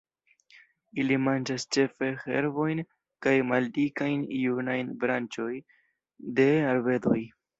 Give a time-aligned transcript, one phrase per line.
[1.01, 2.81] Ili manĝas ĉefe herbojn
[3.27, 5.63] kaj maldikajn junajn branĉojn
[6.41, 7.23] de arbedoj.